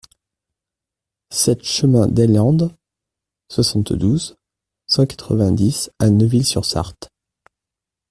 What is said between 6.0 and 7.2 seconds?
Neuville-sur-Sarthe